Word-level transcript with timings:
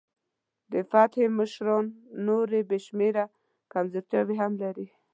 د 0.71 0.73
فتح 0.91 1.23
مشران 1.39 1.85
نورې 2.27 2.59
بې 2.69 2.77
شمېره 2.85 3.25
کمزورتیاوې 3.71 4.35
هم 4.43 4.53
لري. 4.63 4.87